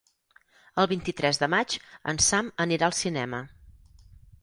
[0.83, 1.77] El vint-i-tres de maig
[2.15, 3.47] en Sam anirà al cinema.